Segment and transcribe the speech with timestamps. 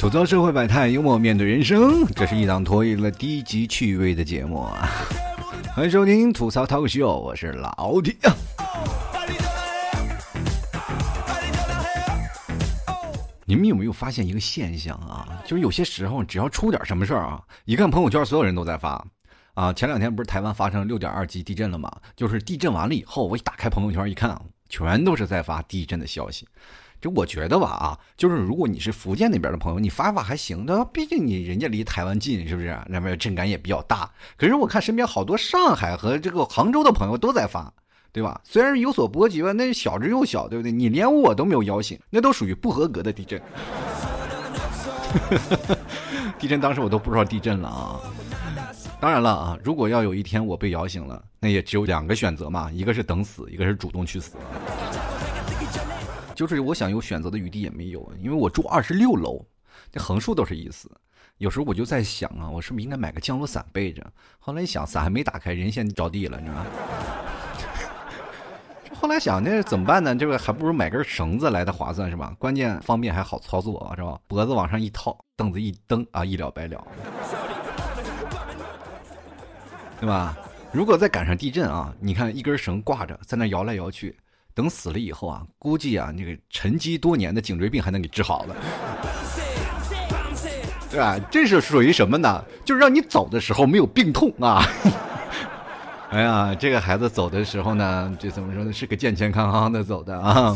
[0.00, 4.88] 吐槽社会百态，幽默面对人生，这是一档脱离了低级趣味的节目啊！
[5.76, 8.16] 欢迎收听吐槽 talk show，我是老铁。
[13.44, 15.38] 你们有没有发现一个现象啊？
[15.44, 19.06] 就是有些时候，只要出点什么事儿啊，一看朋友圈，所有人都在发
[19.52, 19.70] 啊。
[19.70, 21.92] 前两天不是台湾发生六点二级地震了吗？
[22.16, 26.48] 就是地震完了以后，我一打开朋友圈一看，全都是在发地震的消息。
[27.00, 32.78] 就我觉得吧，啊，就是如果你是福建那边的朋友，你发发还行的，毕竟你人家离台湾近，是不是？
[32.86, 34.10] 那边震感也比较大。
[34.36, 37.72] 可是我看身边好多上海和这个杭州的朋友都在发，
[38.12, 38.40] 对吧？
[38.44, 40.70] 虽然有所波及吧，那小之又小，对不对？
[40.70, 43.40] 你连我都没有摇醒，那都属于不合格的地震。
[46.38, 48.00] 地震当时我都不知道地震了啊！
[49.00, 54.36] 当然了啊，如果要有一天我被摇醒了，那也只有两个选择嘛，一个是等死，一个是主动去死。
[56.40, 59.44] 就是我想有选择的余地也没有，因为我住二十六楼，
[59.92, 60.90] 这横竖都是意思。
[61.36, 64.02] 有时候我就在想啊，我是不是应该买个降落伞备着？
[64.38, 66.66] 后来一想，伞还没打开，人先着地了，你知道吗？
[68.98, 70.16] 后来想，那怎么办呢？
[70.16, 72.34] 这个还不如买根绳子来的划算，是吧？
[72.38, 74.18] 关键方便还好操作，是吧？
[74.26, 76.82] 脖子往上一套，凳子一蹬啊，一了百了，
[80.00, 80.34] 对吧？
[80.72, 84.16] 如果再赶上地震啊，你看一根绳挂着，在那摇来摇去。
[84.60, 88.54] 等死了以后啊，估计啊，那个沉积多年的颈椎病还能给治好了，
[90.90, 91.18] 对吧？
[91.30, 92.44] 这是属于什么呢？
[92.62, 94.62] 就是让你走的时候没有病痛啊！
[96.12, 98.70] 哎呀，这个孩子走的时候呢，这怎么说呢？
[98.70, 100.54] 是个健健康康的走的啊。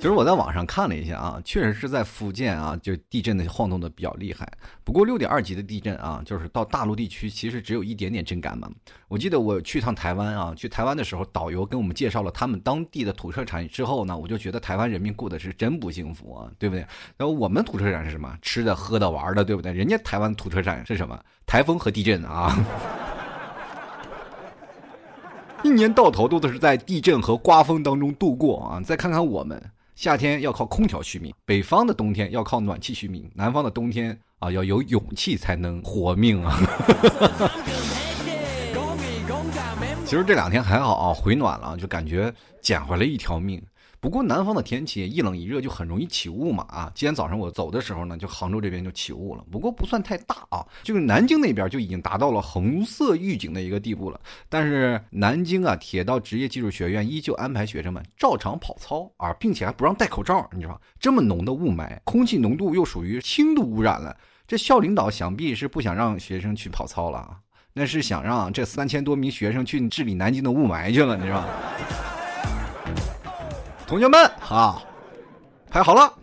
[0.00, 4.50] 其实我在网上看了一下啊，确实是在福建啊，就地震的晃动的比较厉害。
[4.82, 8.66] 不过六点二级的地震啊，就是到大陆地区其实只有一点点震感嘛。
[9.08, 16.80] 我记得我去趟台湾啊，去台湾的时候，导游跟我们介绍了他们当地的土特产之后呢，我就觉得台湾人民过的是真不幸福啊，对不对？
[17.18, 18.34] 然后我们土特产是什么？
[18.40, 19.70] 吃的、喝的、玩的，对不对？
[19.70, 21.22] 人家台湾土特产是什么？
[21.44, 22.56] 台风和地震啊，
[25.62, 28.80] 一年到头都是在地震和刮风当中度过啊。
[28.80, 29.62] 再看看我们。
[30.00, 36.58] 夏天要靠空调续命，北方的冬天要靠暖气续命，南方的冬天啊要有勇气才能活命啊！
[40.06, 43.62] 其实这两天还好啊，回暖了，就感觉捡回来一条命。
[44.00, 46.90] 不过南方的天气一冷一热就很容易起雾嘛啊！
[46.94, 50.66] 今天早上我走的时候呢，就杭州这边就起雾了，不过不算太大啊。
[50.82, 54.18] 就是南京那边就已经达到了红色预警的一个地步了。
[54.48, 60.48] 但是南京啊，铁道职业技术学院依旧安排学生们照常跑操啊，并且还不让戴口罩。
[60.52, 64.16] 你知道这么浓的雾霾，空气浓度又属于轻度污染了。
[64.48, 67.36] 这校领导想必是不想让学生去跑操了啊，
[67.74, 71.44] 那是想让这三千多名学生去治理南京的雾霾去了，你知道。
[73.90, 74.80] 同学们啊，
[75.68, 76.14] 排好了，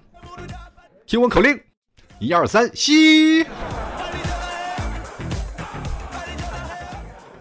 [1.05, 1.61] 听我口令，
[2.17, 3.45] 一二三，吸。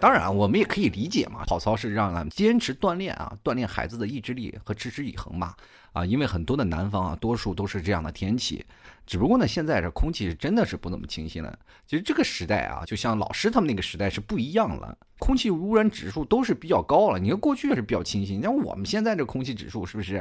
[0.01, 5.55] 当然，我们也可以理解嘛，跑操是让咱们坚持锻炼啊，锻炼孩子的意志力和持之以恒嘛。
[5.93, 8.65] 啊，因为很多的南方啊，多数都是这样的天气。
[9.07, 11.57] 只不过呢，现在这空气是真的是不怎么清新了。
[11.87, 17.17] 其实这个时代啊，就像老师他们那个时代是不一样了，空气污染指数都是比较高了。
[17.17, 20.17] 你看过去是比较清新，像我们现在这空气指数是不是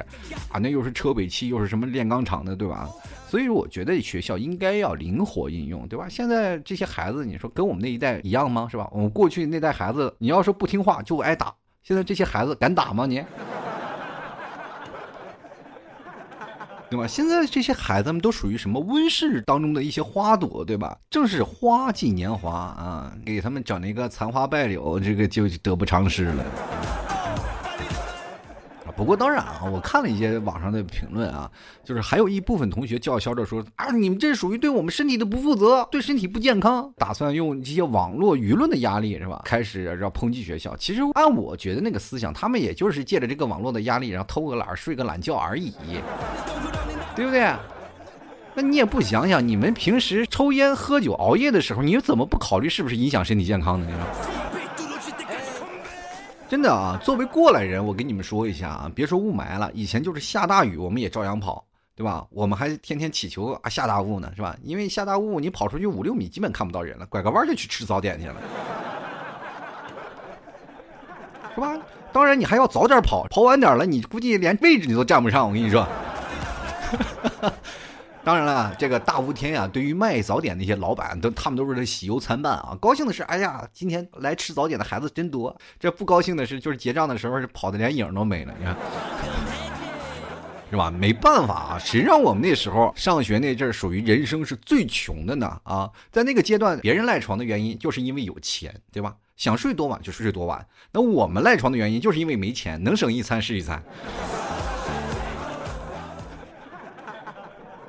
[0.52, 0.60] 啊？
[0.60, 2.88] 那又是车尾气，又是什么炼钢厂的，对吧？
[3.28, 6.08] 所以我觉得学校应该要灵活应用，对吧？
[6.08, 8.68] 现在这些孩子，你说跟我们那一代一样吗？
[8.70, 8.88] 是吧？
[8.92, 13.04] 我们过去那代孩子，你要说不听话就挨打，现在这些孩子敢打吗？
[13.04, 13.20] 你？
[16.88, 17.06] 对吧？
[17.06, 20.96] 现在这些孩子们都属于什么温室当中的一些花朵，对吧？
[21.10, 26.44] 正是花季年华啊，给他们整了一个残花败柳，这个就得不偿失了。
[28.96, 31.50] 不过当然啊，我看了一些网上的评论啊，
[31.84, 40.74] 就是还有一部分同学叫嚣着说啊，你们这属于对我们身体的不负责，对身体不健康，打算用这些网络舆论的压力是吧，开始要抨击学校。
[40.76, 45.74] 其实按我觉得那个思想，他们也就是借着这个网络的压力，然后偷个懒睡个懒觉而已，
[47.14, 47.52] 对不对？
[48.54, 53.86] 那你也不想想，你们平时抽烟喝酒熬夜的时候，你又怎么不考虑是不是影响身体健康呢？
[53.86, 54.35] 你说？
[56.48, 61.64] 真的啊，作为过来人，我跟你们说一下啊，别说雾霾了，以前就是下大雨，我们也照样跑，
[61.96, 62.24] 对吧？
[62.30, 64.56] 我们还天天祈求啊下大雾呢，是吧？
[64.62, 68.36] 因为下大雾，你跑出去五六米，基本看不到人了，拐个弯就去吃早点去了，
[71.54, 71.76] 是吧？
[72.12, 75.48] 当然，你还要早点跑，跑晚点了，你估计连位置你都占不上。
[75.48, 75.86] 我跟你说。
[78.26, 82.76] 当然了，这个大雾天呀，对于卖早点那些老板都，他们都是喜忧参半啊。
[82.80, 85.56] 高兴的是，哎呀，今天来吃早点的孩子真多。
[85.78, 88.52] 这不高兴的是，就是结账的时候是跑的连影都没了。
[88.58, 88.76] 你看，
[90.72, 90.90] 是吧？
[90.90, 95.60] 没办法啊，谁让我们那时候上学那阵儿属于人生是最穷的呢？
[95.62, 99.14] 啊，在那个阶段，别人赖床的原因就是因为有钱，对吧？
[99.36, 100.66] 想睡多晚就睡多晚。
[100.90, 103.80] 那我们赖床的原因就是因为没钱，能省一餐是一餐。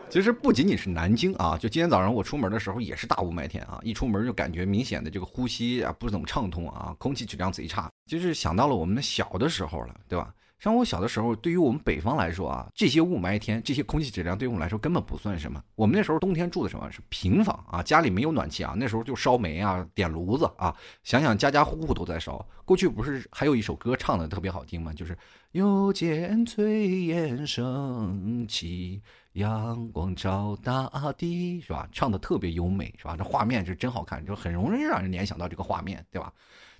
[0.09, 7.91] 其实不仅仅是南京啊，就今天早上我出门的时候也是大雾霾天啊，一出门就感觉明显的这个呼吸啊不怎么畅通啊，空气质量贼差。
[8.09, 10.33] 就是想到了我们小的时候了，对吧？
[10.59, 15.61] 像我小的时候，对于我们北方来说啊，这些雾霾天，这些空气质量对于我们来说根本不算什么。
[15.75, 20.75] 我们那时候冬天住的什么是平房啊，家里没有暖气啊，那时候就烧煤啊，点炉子啊。
[21.03, 22.43] 想想家家户户都在烧。
[22.65, 24.91] 过去不是还有一首歌唱的特别好听吗？
[24.93, 25.15] 就是
[25.51, 29.01] 又见炊烟升起，
[29.37, 31.87] 阳光照大地，是吧？
[31.91, 33.15] 唱的特别优美，是吧？
[33.15, 36.33] 这画面是真好看，就很容易让人联想到这个画面，对吧？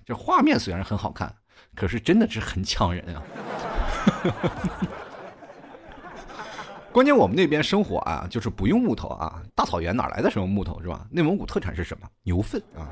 [0.04, 1.32] 这画面虽然很好看，
[1.76, 3.22] 可是真的是很呛人啊。
[6.90, 11.06] 关键我们那边生活啊，就是不用木头啊，大草原哪来的什么木头是吧？
[11.12, 12.08] 内蒙古特产是什么？
[12.24, 12.88] 牛粪啊，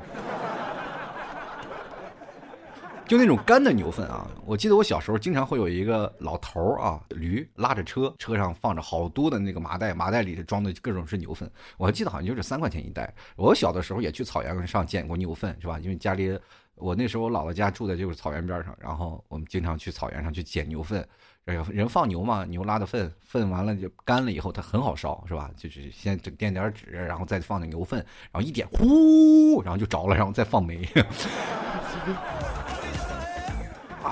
[3.07, 4.27] 就那种干的牛粪啊。
[4.45, 11.49] 我记得我小时候经常会有一个老头啊，驴拉着车，车上放着好多的那个麻袋，麻袋里头装的各种是牛粪。
[11.77, 13.13] 我还记得好像就是三块钱一袋。
[13.35, 15.79] 我小的时候也去草原上捡过牛粪是吧？
[15.79, 16.37] 因为家里。
[16.79, 21.03] 我那时候我姥姥家住的就是草原边上，然后我们经常去草原上去捡牛粪，
[21.43, 25.49] 人放牛嘛，牛拉的粪，粪完了就干了以后它很好烧，是吧？
[25.57, 27.97] 就是先垫点纸，然后再放点牛粪，
[28.31, 30.87] 然后一点，呼，然后就着了，然后再放煤。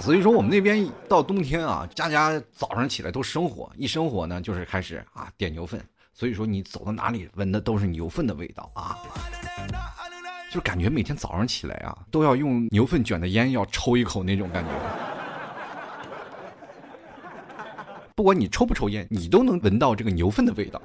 [0.02, 5.80] 所以说我们那边到冬天啊，家家早上起来都生火，一生火呢就是开始啊点牛粪，
[6.14, 8.98] 所以说你走到哪里闻的都是牛粪的味道啊。
[10.52, 14.70] 就感觉每天早上起来啊，都要用牛粪卷的烟要抽一口那种感觉。
[18.16, 20.82] 不管你抽不抽烟，你都能闻到这个牛粪的味道。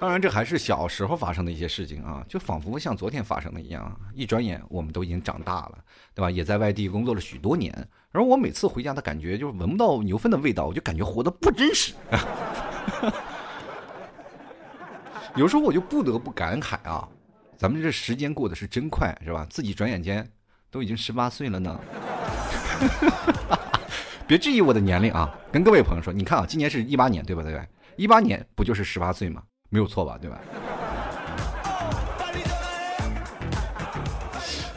[0.00, 4.00] 当然，这还是小时候发生的一些事情啊，就仿佛像昨天发生的一样。
[4.14, 5.78] 一转眼，我们都已经长大了，
[6.14, 6.30] 对吧？
[6.30, 7.74] 也在外地工作了许多年。
[8.12, 11.94] 而我每次回家的感觉，就是闻不到牛粪的味道，我就感觉活得不真实。
[15.34, 17.08] 有时候我就不得不感慨啊，
[17.56, 19.44] 咱们这时间过得是真快，是吧？
[19.50, 20.24] 自己转眼间
[20.70, 21.80] 都已经十八岁了呢。
[24.28, 25.34] 别质疑我的年龄啊！
[25.50, 27.42] 跟各位朋友说，你看啊，今年是一八年，对吧？
[27.42, 27.66] 对吧？
[27.96, 29.42] 一八年不就是十八岁吗？
[29.68, 30.18] 没有错吧？
[30.20, 30.40] 对吧？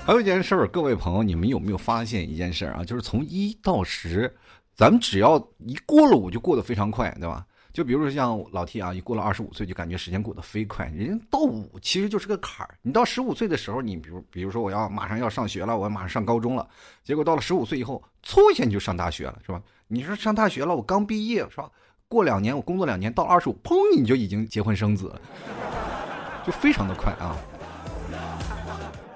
[0.03, 2.83] 还有一件事儿，各位朋友，你们有没有发现一件事儿啊？
[2.83, 4.35] 就是从一到十，
[4.75, 7.45] 咱们只要一过了五，就过得非常快，对吧？
[7.71, 10.88] 就比如说像老 T 啊，一过了二十五岁就感觉时间过得飞快。
[10.88, 12.75] 人到五其实就是个坎儿。
[12.81, 16.67] 你到十五岁的时候，你比如比如说我要马上要上学了，我马上上高中了。
[17.03, 19.61] 结果到了十五岁以后，嗖一下你就上大学了，是吧？
[19.88, 21.69] 你说上大学了，我刚毕业是吧？
[22.12, 25.22] 过两年我工作两年，到二十五，砰，你就已经结婚生子了，
[26.46, 27.38] 就非常的快啊。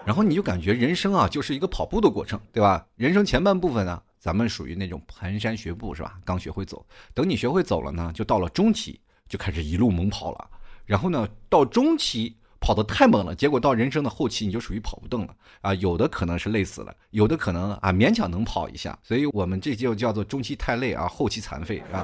[0.06, 2.86] 然后你就感觉人生啊就是一个跑步的过程，对吧？
[2.96, 4.02] 人生前半部分呢。
[4.18, 6.18] 咱们属于那种蹒跚学步是吧？
[6.26, 6.84] 刚学会走，
[7.14, 9.00] 等你学会走了呢，就到了中期，
[9.30, 10.50] 就开始一路猛跑了。
[10.84, 15.76] 然后呢，到中期跑得太猛了，结果到人生的后期，你就属于跑不动了啊。
[15.76, 18.98] 有的可能是累死了，有的可能啊勉强能跑一下。
[19.04, 22.04] 所以我们这就叫做中期太累啊，后期残废啊。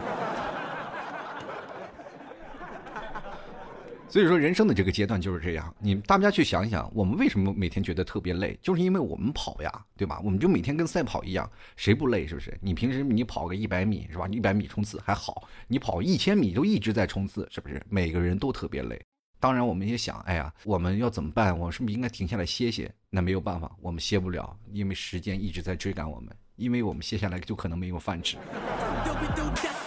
[4.11, 5.73] 所以说，人生的这个阶段就是这样。
[5.79, 8.59] 你大家去想一想，我们为什么每天觉得特别累？
[8.61, 10.19] 就是因为我们跑呀，对吧？
[10.21, 12.27] 我们就每天跟赛跑一样，谁不累？
[12.27, 12.53] 是不是？
[12.61, 14.27] 你平时你跑个一百米，是吧？
[14.29, 17.81] 一百米冲刺还好，你跑一千米都一直在冲刺，是不是？
[17.87, 19.01] 每个人都特别累。
[19.39, 21.57] 当然，我们也想，哎呀，我们要怎么办？
[21.57, 22.93] 我是不是应该停下来歇歇？
[23.09, 28.35] 那没有办法，我们歇不了，因为时间一直在追赶我们，因为我们歇下来就可能没有饭吃。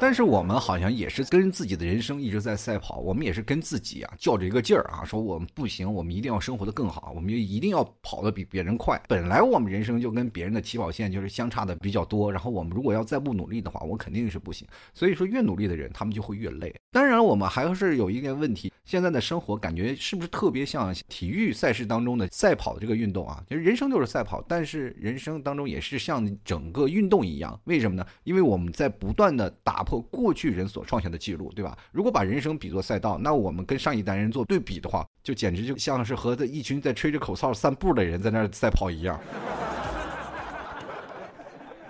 [0.00, 9.00] 但是我们好像也是跟自己的人生一直在赛跑，我们也是跟自己啊较着一个劲儿啊，说我们不行，我们一定要生活的更好，我们就一定要跑得比别人快。
[9.08, 14.68] 本来我们人生就跟别人的起跑线就是相差的比较多，然后我们如果要再不努力的话，我肯定是不行。
[14.92, 16.74] 所以说越努力的人，他们就会越累。
[16.92, 23.42] 当然，我们还是有一个问题，现在的生活感觉是不是特别像体育赛事当中的赛跑这个运动啊？
[23.48, 28.06] 其实人生就是赛跑，但是人生当中也是像整个运动一样，为什么呢？
[28.24, 29.93] 因为我们在不断的打破。
[30.00, 31.76] 过去人所创下的记录，对吧？
[31.92, 39.18] 如果把人生比作赛道，那我们跟上一代人做对比的话，就简直就像是和一群在吹着口哨散步的人在那儿赛跑一样，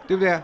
[0.06, 0.40] 对不对？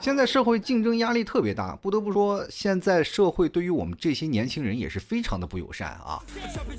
[0.00, 6.22] 现在社会竞争压力特别大，不得不说，现在社会对于我们这些年轻人也是非常的不友善啊，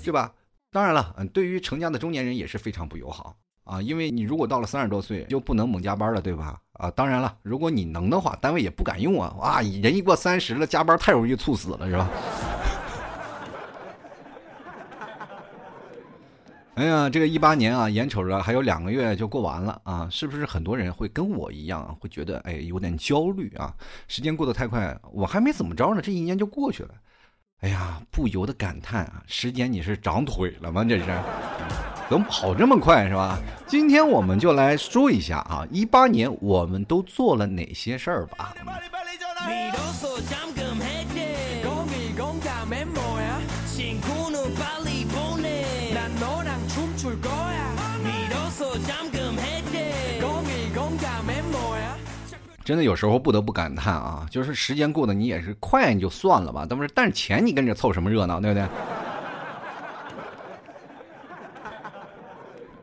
[0.04, 0.34] 对吧？
[0.72, 3.36] 当然了，嗯，对于成家的中年人也是非常不友好。
[3.72, 6.60] 啊，因为你如果到了三十多岁就不能猛加班了，对吧？
[6.74, 9.34] 啊，当然了，如果你能的话，单位也不敢用啊。
[9.40, 12.10] 哇，人一过三十了，加班太容易猝死了，是吧？
[16.76, 23.74] 哎呀，这个一八年啊，眼瞅着还有两个月就过完了啊，是不是很多人会跟我一样，会觉得哎有点焦虑啊？
[24.10, 26.90] 时间过得太快，我还没怎么着呢，这一年就过去了。
[27.62, 30.84] 哎呀，不由得感叹啊，时间你是长腿了吗？
[30.84, 31.06] 这是，
[32.12, 33.40] 怎么跑这么快是吧？
[33.66, 38.54] 今天我们就来说一下啊，一八年我们都做了哪些事儿吧。
[52.66, 58.68] 真的有时候不得不感叹啊，就是时间过得你也是快，你就算了吧，但是但是钱你跟着凑什么热闹，对不对？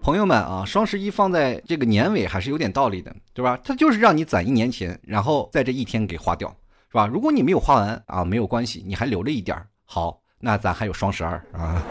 [0.08, 3.58] 朋友们啊，双十一放在这个年尾还是有点道理的，对吧？
[3.62, 6.48] 它就是让你攒一年钱，然后在这一天给花掉，
[6.90, 7.06] 是吧？
[7.06, 11.82] 如果你没有花完啊，没有关系，你还留了一点好，那咱还有双十二啊，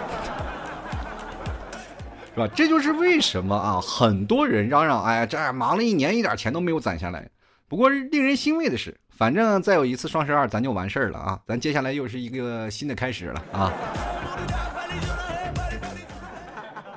[2.34, 2.48] 是吧？
[2.56, 7.30] 这就是为什么啊，很多人嚷嚷，哎呀，这忙了一年，一点钱都没有攒下来。
[7.68, 11.40] 不过令人欣慰的是，反正再有一次双十二，咱就完事儿了啊！
[11.48, 13.72] 咱接下来又是一个新的开始了啊！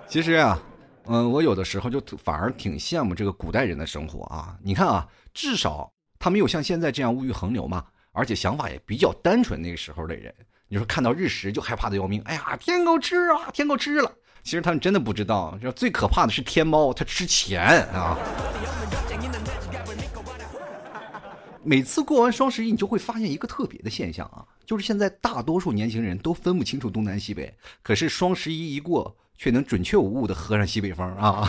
[0.09, 0.59] 其实啊，
[1.07, 4.57] 嗯，我有的时候就反而挺羡慕这个古代人的生活啊！
[4.63, 9.61] 你看啊，至少他没有像现在这样物欲横流嘛，而且想法也比较单纯。
[9.61, 10.33] 那个时候的人，
[10.69, 14.13] 你说看到日食就害怕的要命，哎呀，天狗吃啊，天狗吃了！
[14.43, 18.17] 其实他们真的不知道，这最可怕的是天猫，它吃钱啊！
[21.63, 27.53] 每次过完双十一，你就会发现一个特别的现象啊，就是现在大多数年轻人都分不清楚东南西北，
[27.83, 31.49] 可是双十一一过，却能准确无误的喝上西北风啊！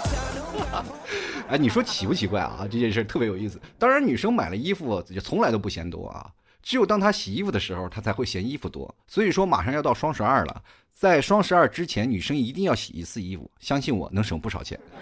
[1.48, 2.68] 哎，你说奇不奇怪啊？
[2.70, 3.58] 这件事特别有意思。
[3.78, 6.30] 当然，女生买了衣服就从来都不嫌多啊，
[6.62, 8.94] 只有当她洗衣服的时候，她才会嫌衣服多。
[9.06, 10.62] 所以说，马上要到双十二了，
[10.92, 14.78] 在双十二之前，女生一定要洗一次衣服，相信我能省不少钱。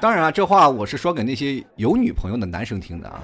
[0.00, 3.22] 当然啊，这话我是说给那些有女朋友的男生听的啊。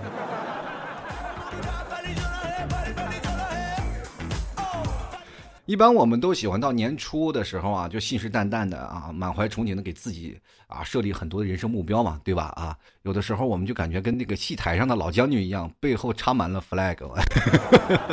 [5.71, 10.37] 一般我们都喜欢到年初的时候啊，就信誓旦旦的啊，满怀憧憬的给自己
[10.67, 12.53] 啊设立很多的人生目标嘛，对吧？
[12.57, 16.97] 啊，有的时候我们就感觉跟那个戏台上的老将军一样，背后插满了 flag，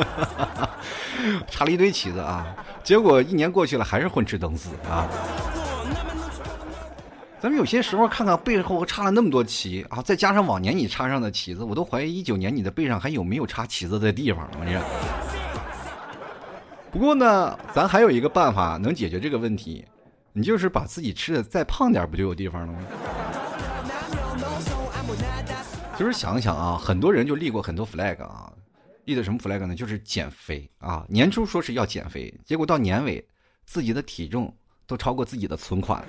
[1.49, 5.09] 插了一堆旗子啊，结果一年过去了，还是混吃等死啊。
[7.41, 14.57] 咱们有些时候看看背后插了那么多旗啊，再加上往年你插上的旗子，我都怀疑一九年你的背上还有没有插旗子的地方了。
[14.63, 15.46] 这。
[16.97, 19.85] 不过呢，咱还有一个办法能解决这个问题，
[20.33, 22.79] 你就是把自己吃的再胖点，不就有地方了吗？
[25.95, 28.51] 就是想想啊，很多人就立过很多 flag 啊，
[29.05, 29.75] 立的什么 flag 呢？
[29.75, 31.05] 就是减肥啊。
[31.07, 33.23] 年初说是要减肥，结果到年尾，
[33.63, 34.51] 自己的体重
[34.87, 36.03] 都超过自己的存款。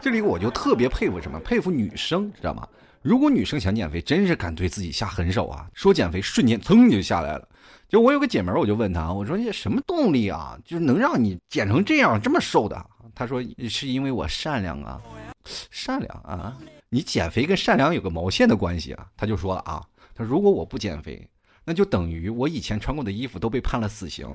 [0.00, 1.38] 这里我就特别佩服什么？
[1.40, 2.66] 佩服女生，知道吗？
[3.04, 5.68] 如果女生想减肥，真是敢对自己下狠手啊！
[5.74, 7.46] 说减肥，瞬间噌就下来了。
[7.86, 10.58] 就我有个姐们儿，我就问她，我说你什么动力啊？
[10.64, 12.82] 就是能让你减成这样这么瘦的？
[13.14, 15.02] 她说是因为我善良啊，
[15.70, 16.56] 善良啊！
[16.88, 19.06] 你减肥跟善良有个毛线的关系啊？
[19.18, 19.84] 她就说了啊，
[20.14, 21.28] 她如果我不减肥，
[21.62, 24.26] 那就等于我以前穿过的衣服都被判了死刑。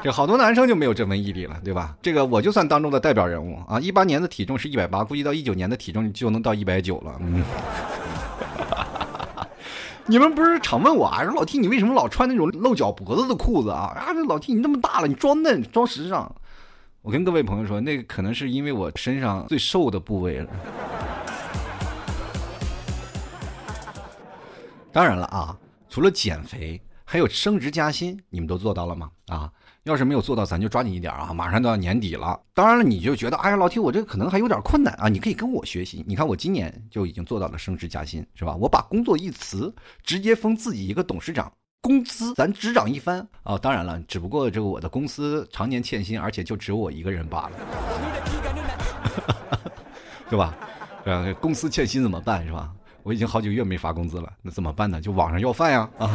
[0.00, 1.96] 这好多男生就没有这份毅力了，对吧？
[2.00, 3.80] 这个我就算当中的代表人物啊！
[3.80, 7.16] 一八年的体重是一百八，估计到一九年的体重就能到一百九了。
[7.20, 7.42] 嗯，
[10.06, 11.24] 你们不是常问我啊？
[11.24, 13.92] 说老 T 你为什么老穿那种露脚脖子的裤子啊？
[13.96, 16.32] 啊，这老 T 你那么大了，你装嫩装时尚。
[17.02, 20.50] 我跟各位朋友说，那个可能是因为我身上最瘦的部位了。
[24.92, 29.10] 当然了啊，除了减肥，还有升职加薪，你们都做到了吗？
[29.26, 29.50] 啊？
[29.88, 31.32] 要是没有做到，咱就抓紧一点啊！
[31.32, 32.38] 马上都要年底了。
[32.52, 35.08] 当然了，你就觉得，哎呀，老铁，我这个可能还有点困难啊！
[35.08, 36.04] 你可以跟我学习。
[36.06, 38.54] 你看，我今年就已经做到了升职加薪，是吧？
[38.56, 43.56] 我把工作一辞，直接封自己一个董事长，工资咱只涨一番啊！
[43.56, 47.56] 当然了，只不过这个我的公司常年欠薪，而且就只有我一个人罢了，
[50.28, 50.54] 对吧？
[51.04, 52.44] 呃，公司欠薪怎么办？
[52.44, 52.70] 是吧？
[53.04, 55.00] 我已经好几个月没发工资了，那怎么办呢？
[55.00, 55.88] 就网上要饭呀！
[55.98, 56.10] 啊！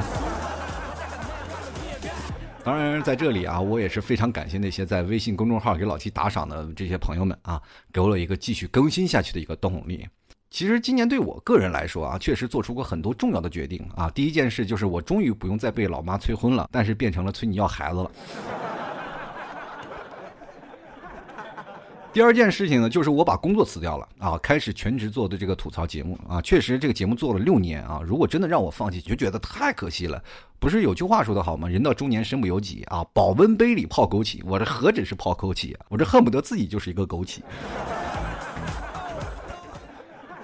[2.63, 10.07] 当然，在这里啊，我也是非常感谢那些在微信公众号给老七打赏的这些朋友们啊，给我了一个继续更新下去的一个动力。
[10.49, 14.09] 其实今年对我个人来说啊，确实做出过很多重要的决定啊。
[14.11, 18.11] 第一件事就是我终于不用再被老妈催婚了，但是变成了催你要孩子了。
[22.13, 26.39] 第二件事情呢，就是我把工作辞掉了啊，开始全职做的这个吐槽节目啊。
[26.43, 30.23] 确实，这个节目做了六年啊，如果真的让我放弃，就觉得太可惜了。
[30.59, 31.67] 不是有句话说的好吗？
[31.67, 37.39] 人到中年身不由己啊，保温杯里泡枸杞，我这何止是泡枸杞啊，我这恨不得自己就是一个枸杞。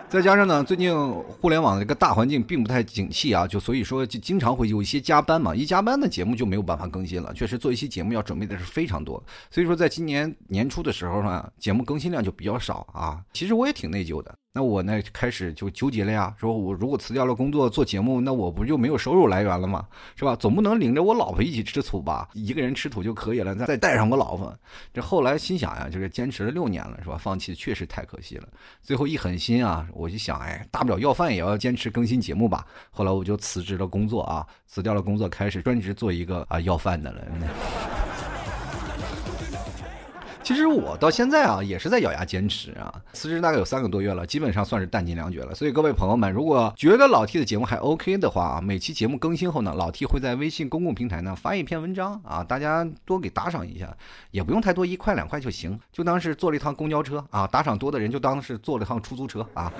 [0.09, 0.91] 再加上呢，最近
[1.39, 7.31] 互联网的这个大环境并不太景气啊，就所以说就经常会有一些加班嘛，一加班的节目就没有办法更新了。
[7.35, 13.21] 确实做一期节目要准备的是非常多，所以说在今年年初的时候呢，节目更新量就比较少啊。
[13.33, 14.33] 其实我也挺内疚的。
[14.51, 19.87] 那我呢开始就纠结了呀，说我如果辞掉了工作做节目，那我不就没有收入来源了吗？
[20.15, 20.35] 是吧？
[20.35, 22.27] 总不能领着我老婆一起吃土吧？
[22.33, 24.51] 一个人吃土就可以了，再带上我老婆。
[24.91, 27.15] 这后来心想呀，就是坚持了六年了，是吧？
[27.15, 28.47] 放弃确实太可惜了。
[28.81, 32.65] 最后一狠心啊，我就想，哎，大不了要饭也要坚持更新节目吧。
[32.89, 37.21] 后来我就辞职了工作啊，辞掉了工作，开始专职做一个啊要饭的了。
[40.49, 42.91] 其实我到现在啊，也是在咬牙坚持啊。
[43.13, 45.53] 辞职大概有三个多月了，基本上算是弹尽粮绝了。
[45.53, 53.95] 所以各位朋友们，如果觉得老 T 的节目还 OK 的话啊，每期节目更新后呢，老 T 会在微信公共平台呢发一篇文章啊，大家多给打赏一下，
[54.31, 57.45] 也不用太多，一块两块就行，就当是坐了一趟公交车啊。
[57.45, 59.71] 打赏多的人就当是坐了趟出租车啊。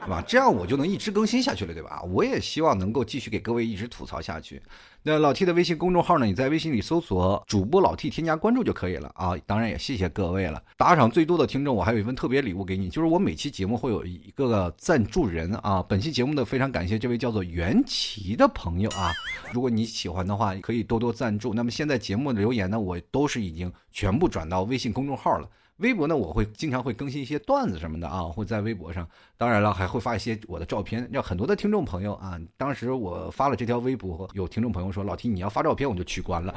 [0.00, 0.24] 对吧？
[0.26, 2.02] 这样我就能一直更新下去了，对吧？
[2.02, 4.60] 我也希望能够继续给各位一直吐槽下去。
[5.02, 6.26] 那老 T 的微信公众号呢？
[6.26, 9.34] 你在微信里搜索“主播老 T”，添加关注就可以了啊。
[9.46, 15.82] 当然也谢谢各位了，打赏最多的听众，我还有一份特别礼物给你，就是我每期节目会有一个赞助人啊。
[15.82, 19.10] 本期节目呢，非常感谢这位叫做袁奇的朋友啊。
[19.52, 21.54] 如果你喜欢的话，可以多多赞助。
[21.54, 25.48] 那么现在节目的留言呢，我都是已经全部转到微信公众号了。
[25.80, 29.08] 微博呢，我会经常会更新一些段子什么的啊，会在微博上。
[29.38, 32.38] 当然了，还会发一些我的照片，要很多的听众朋友啊。
[32.56, 36.54] 当时我发了这条微博，有听众朋友说：“老提你要发照片，我就取关了。”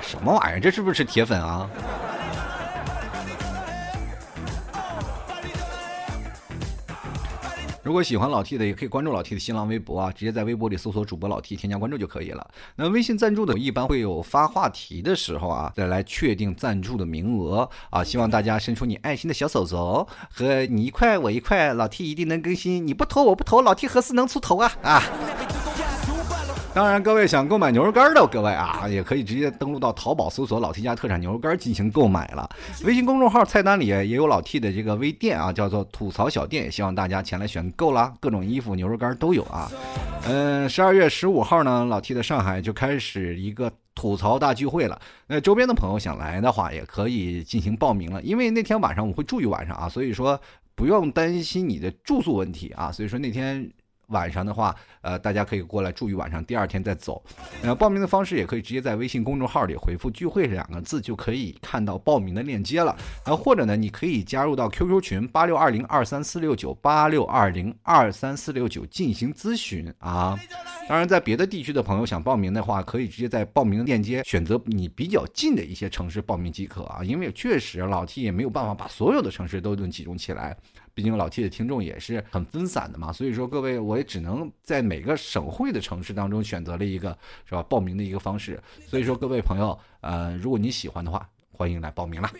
[0.00, 0.60] 什么玩意儿？
[0.60, 1.68] 这是不是铁粉啊？
[7.90, 12.48] 如果喜欢老 T 的，也可以关注老 T 的新浪微博啊，直接在微博里搜索主播老 T，添加关注就可以了。
[12.76, 18.04] 那微信赞助的，一般会有发话题的时候啊，再来确定赞助的名额啊。
[18.04, 22.86] 希望大家伸出你爱心的小手手，和你一块我一块，老 T 一定能更新。
[22.86, 25.02] 你不投我不投，老 T 何时能出头啊啊！
[26.72, 32.48] 当然，各位想购买牛肉干的各位啊，也可以直接登录到淘宝搜索“老 T 家特产牛肉干”进行购买了。
[32.84, 38.14] 微信公众号菜单里也有老 T 的这个微店啊，叫做“吐槽小店”，也希望大家前来选购啦。
[38.20, 39.68] 各种衣服、牛肉干都有啊。
[40.28, 44.96] 嗯，十二月十五号呢，老 T 的上海就开始一个吐槽大聚会了。
[45.26, 48.22] 那周边的朋友想来的话，也可以进行报名了。
[48.22, 50.40] 因为那天晚上我会住一晚上啊，所以说
[50.76, 52.92] 不用担心你的住宿问题啊。
[52.92, 53.68] 所以说那天。
[54.10, 57.22] 晚上的话，呃，大家可以过来住一晚上，第二天再走。
[57.62, 62.96] 呃，报名的方式也可以直接在微信公众号里回复“聚会”两个字，就可以看到报名的链接了。
[63.24, 70.38] 然后或者呢，你可以加入到 QQ 群八六二零二三四六九八六二零二三四六九进行咨询啊。
[70.88, 77.02] 当然，在别的地区的朋友想报名的话，可以直接在报名的链接选择你比较近的一些城市报名即可啊。
[77.04, 80.56] 因为确实老 T 也没有办法把所有的城市都能集中起来。
[80.94, 91.28] 毕竟老 T 的听众也是很分散的嘛，所以说各位我也只能在每个省会的城市当中选择了一个是吧报名的一个方式，所以说各位朋友，呃，如果你喜欢的话。
[91.60, 92.30] 欢迎来报名了。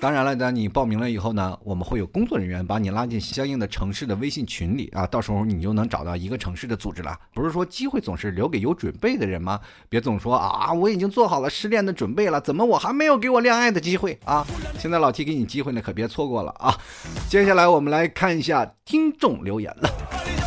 [0.00, 7.18] 当然了，当你报名了以后呢，我们会有工作人员把你拉进相应的城市的微信群里啊，到时候你就能找到一个城市的组织了。
[7.34, 9.58] 不是说机会总是留给有准备的人吗？
[9.88, 14.46] 别总说啊，我已经做好了失恋的准备了，怎么我还没有给我恋爱的机会啊？
[14.78, 16.72] 现在老 T 给你机会呢，可别错过了啊！
[17.28, 20.37] 接下来我们来看一下听众留言了。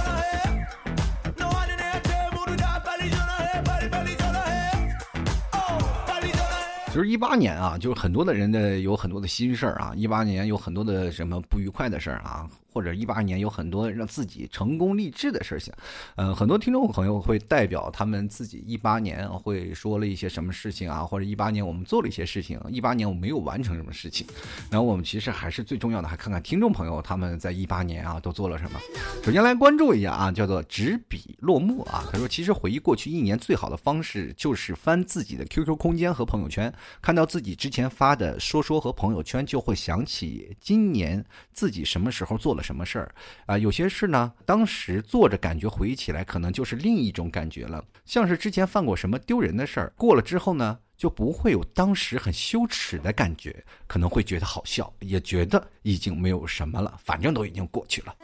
[6.91, 12.45] 其实一八年啊，就是很多的人的有很多的心事儿啊，一八年有很多的什么不愉快的事儿啊。
[12.71, 15.73] 或者一八年有很多让自己成功励志的事情，
[16.15, 24.25] 嗯，很多听众朋友会代表他们自己一八年会说了一些什么事情啊，或者一八年我们做了一些事情，一八年我没有完成什么事情，
[24.69, 28.79] 然后我们其实还是最重要的，还看看听众朋友他们在一八年啊都做了什么。
[29.21, 42.61] 首先来关注一下啊，叫做执笔落幕啊，他说其实回忆过去一年最好的方式就是翻自己的 QQ 空间和朋友圈，看到自己之前发的说说和朋友圈，就会想起今年自己什么时候做了。
[42.62, 43.58] 什么事儿啊？
[43.58, 50.80] 有些事呢，当时做着感觉回忆起来，可能就是另一种感觉了，像是之前犯过什么丢人的事儿，过了之后呢。
[51.02, 58.15] 就不会有当时很羞耻的感觉，可能会觉得好笑，也觉得已经没有什么了，反正都已经过去了。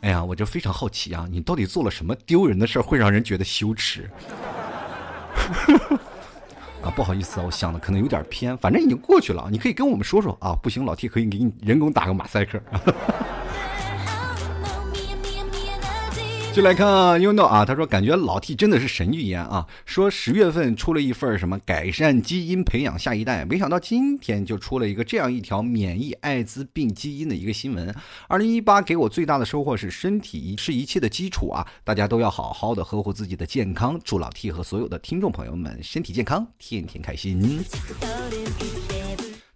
[0.00, 4.10] 哎呀，我就非常好奇啊，你到底做了什么丢人的事儿，会让人觉得羞耻？
[6.82, 10.56] 啊，不好意思啊，我想的可能有点偏，反正已经过去了，你可以跟我们说说啊。
[10.62, 12.60] 不行，老 T 可以给你人工打个马赛克。
[16.60, 27.94] 来看，You know 啊，他说感觉老 T 真的是神预言啊，说十月份出了一份什么改善基因培养下一代，没想到今天就出了一个这样一条免疫艾滋病基因的一个新闻。
[28.28, 37.64] 二零一八给我最大的收获是身体是一切的基础啊，大家都要好好的呵护自己的健康，祝老 T 和所有的听众朋友们身体健康，天天开心。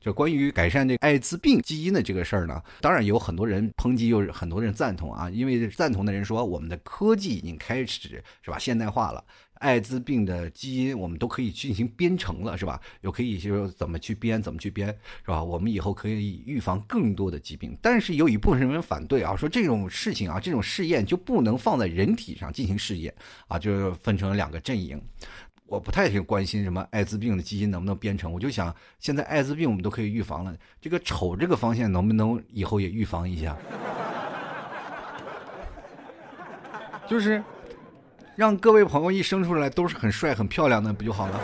[0.04, 5.30] 就关于改善这个艾滋病基因的这个事儿呢，当然有很多人抨击，又很多人赞同啊。
[5.30, 9.24] 因为赞同的人说，我们的科技已经开始是吧现代化了，
[9.60, 12.78] 艾滋病的基因我们都可以进行编程了，是吧？
[13.00, 14.88] 又可以就是怎么去编，怎么去编，
[15.24, 15.42] 是吧？
[15.42, 17.74] 我们以后可以预防更多的疾病。
[17.80, 23.14] 但是有一部分人反对啊，说这种事情啊，这种试验就不能放在人体上进行试验
[23.48, 25.00] 啊，就分成两个阵营。
[25.74, 33.56] 我不太去关心什么艾滋病的基因能不能编程，我就想现在艾滋病我们都可以预防了，这个丑这个方向能不能以后也预防一下？
[37.08, 37.42] 就是
[38.36, 41.40] 让各位朋友一生出来都是很帅很漂亮的不就好了？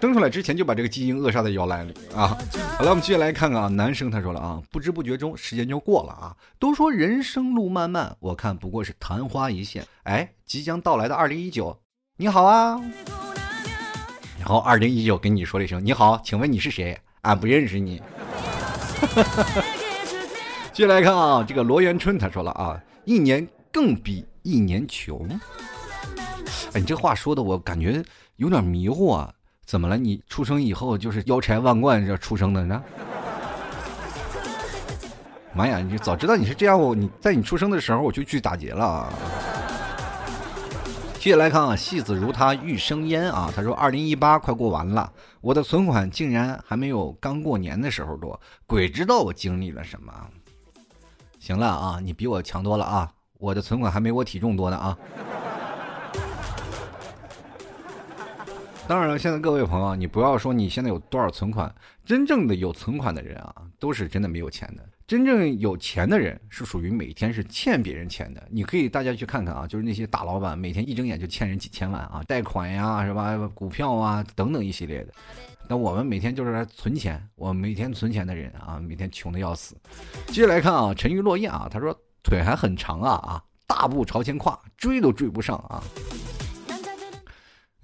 [0.00, 2.28] 生出来之前就把这个基因扼杀在摇篮里啊！
[2.76, 9.84] 好了，我们继续来看看啊，男生他说了啊，不知不觉中时间就过了啊，都说人生路漫漫，我看不过是昙花一现。
[10.04, 11.76] 哎，即将到来的二零一九。
[12.20, 12.80] 你好啊，
[14.40, 16.98] 然后二零一九跟你说了一声你好，请问你是谁？
[17.22, 18.02] 俺不认识你。
[20.74, 25.28] 接来看啊，这个罗元春他说了啊，一年更比一年穷。
[26.72, 28.02] 哎，你这话说的我感觉
[28.34, 29.32] 有点迷糊啊，
[29.64, 29.96] 怎么了？
[29.96, 32.82] 你出生以后就是腰缠万贯这出生的呢？
[35.54, 39.08] 妈呀，你早知道你是这样，我你在你出生的时候我就去打劫了。
[41.18, 43.52] 接下来看啊，戏子如他欲生烟啊。
[43.54, 50.12] 他说：“二零一八快过完了，我的存款竟然还没有刚过年的时候多，鬼知道我经历了什么。”
[51.40, 54.96] 行了啊，你比我强多了啊，我的存款还没我体重多呢啊。
[58.86, 61.74] 当然了，现在各位朋友，你不要说你现在有多少存款，
[62.06, 64.82] 真正的有存款的人啊，都是真的没有钱的。
[65.08, 68.46] 真正有钱的人是属于每天是欠别人钱的。
[68.50, 73.34] 你可以大家去看看啊，就是那些大老板每天一睁眼就欠人几千万啊，贷款呀，是吧？
[73.54, 75.12] 股票啊等等一系列的。
[75.66, 79.74] 那我们每天就是来存钱，我每天存钱的人啊，每天穷的要死。
[80.26, 85.82] 接着来看啊，沉鱼落雁啊，他说腿还很长啊啊，大步朝前跨，追都追不上啊。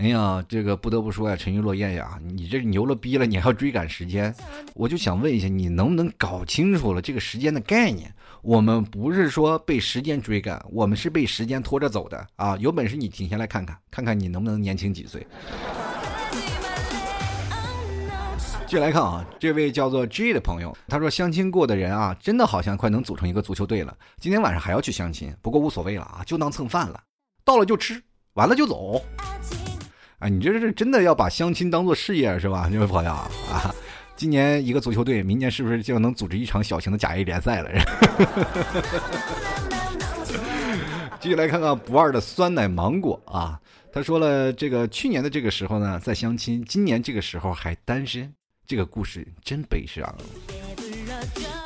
[0.05, 4.35] 哎呀，这个不得不说呀，沉鱼落雁呀，你这牛了逼了，你还要追赶时间，
[4.75, 8.15] 我就想问一下，你能不能搞清楚了这个时间的概念？
[8.43, 12.55] 我们不是说被时间追赶，我们是被时间拖着走的啊！
[12.59, 15.27] 有本事你停下来看看，看看你能不能年轻几岁。
[18.67, 23.97] 继续来看啊，这位叫做 J 的朋友，他说相亲过的人啊，真的好像快能组成一个足球队了。
[24.21, 27.01] 今天晚上还要去相亲，不过无所谓了啊，就当蹭饭了，
[27.43, 28.03] 到了就吃，
[28.35, 29.03] 完了就走。
[30.25, 33.31] 啊，你这是真的要把相亲当做事业是吧，这位朋友啊？
[34.17, 37.71] 今年一个足球队，明年是不是就能组织一场小型的甲 A 联赛了？
[41.21, 43.61] 继续来看看不二的酸奶芒果啊，
[43.93, 48.33] 他说了，这个去年的这个时候呢在相亲，今年这个时候还单身，
[48.67, 50.03] 这个故事真悲伤。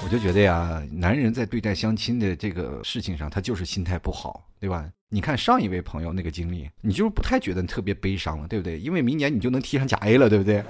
[0.03, 4.85] 我就觉得呀，男人在对待相亲的这个事情上，他就是心态不好，对吧？
[5.11, 8.79] 你看上一位朋友那个经历，你就是不太觉得特别悲伤了，对不对？
[8.79, 10.63] 因为明年你就能踢上甲 A 了，对不对？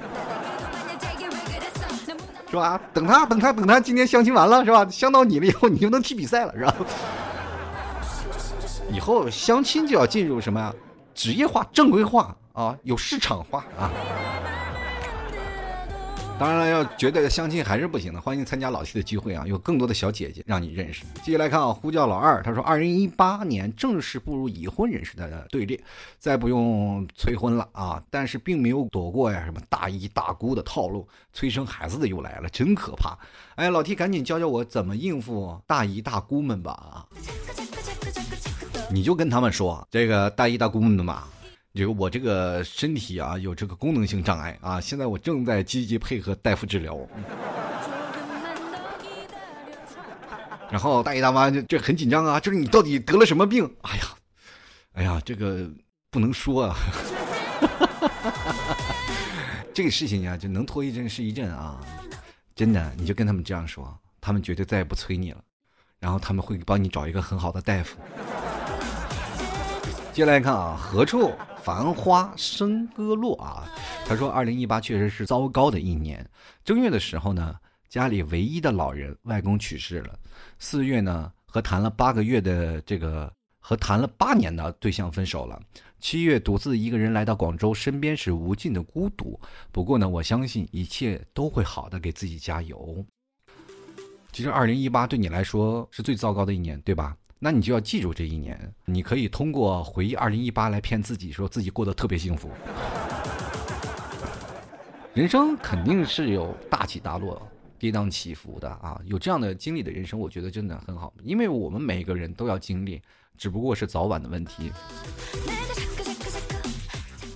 [2.49, 2.81] 是吧？
[2.95, 4.87] 等他，等他，等他，今年相亲完了，是吧？
[4.89, 6.73] 相到你了以后，你就能踢比赛了，是吧？
[8.93, 10.73] 以后相亲就要进入什么呀？
[11.17, 13.91] 职业化、正规化啊，有市场化啊。
[16.39, 21.05] 当然了，要觉得相亲还是不行的，欢迎参加老 T 的聚会啊，有更多的小姐姐让你认识。
[21.17, 25.81] 继续来看啊，呼叫老二，他说，二零一八年正式步入已婚人士的队列，
[26.21, 33.19] 再不用催婚了啊，但是并没有躲过呀什么大姨大姑的套路，催生孩子的又来了，真可怕。
[33.57, 37.07] 哎，老 T 赶紧教教我怎么应付大姨大姑们吧啊！
[38.93, 41.25] 你就跟他们说，这个大姨大姑们的嘛。
[41.75, 46.99] 这个我这个身体啊有这个功能性障碍啊，现在我正在积极配合大夫治疗。
[50.71, 53.65] 然后大爷大妈就这很紧张啊，就是你到底得了什么病？
[53.83, 54.03] 哎呀，
[54.93, 55.69] 哎呀，这个
[56.11, 56.77] 不能说啊。
[59.73, 61.81] 这个事情呀，就能拖一阵是一阵啊！
[62.57, 65.39] 真的，你就跟他们这样说，他们绝对再也不催你了，
[66.01, 67.97] 然后他们会帮你找一个很好的大夫。
[70.19, 73.71] 接下来看啊，何处繁花笙歌落啊？
[74.05, 76.29] 他说，二零一八确实是糟糕的一年。
[76.65, 77.55] 正月的时候呢，
[77.89, 80.19] 家里唯一的老人外公去世了。
[80.59, 85.63] 四月呢，和谈了八个月的这个和谈了八年的对象分手了。
[86.01, 89.39] 七月独自一个人来到广州，身边是无尽的孤独。
[89.71, 93.07] 不过呢，我相信一切都会好的，给自己加油。
[94.33, 97.17] 其实，二零一八对你来说是最糟糕的一年，对吧？
[97.39, 98.75] 那你就要记住这一年。
[98.85, 102.51] 你可以通过回忆二零一八来骗自己，说自己过得特别幸福。
[105.15, 107.41] 人生肯定是有大起大落、
[107.79, 109.01] 跌宕起伏的啊！
[109.05, 113.01] 有这样的经历的人生，我觉得真的很好，因为我们每个人都要经历，
[113.37, 114.73] 只不过是早晚的问题。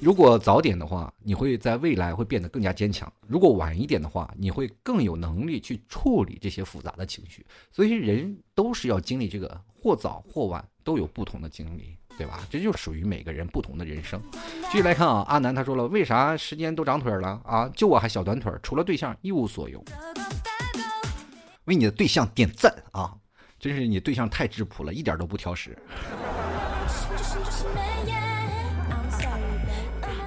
[0.02, 7.46] 如果早点的话，你会在未来会变得更加坚强；如果晚一点的话，你会更有能力去处理这些复杂的情绪。
[7.70, 12.44] 所以人都是要经历这个，或早或晚都有不同的经历，对吧？
[12.50, 14.20] 这就属于每个人不同的人生。
[14.72, 17.68] 继续来看啊，阿南他说了，为啥时间都长腿了啊？
[17.68, 19.80] 就我还小短腿，除了对象一无所有。
[21.66, 23.14] 为你的对象点赞啊！
[23.60, 25.78] 真是你对象太质朴了，一点都不挑食。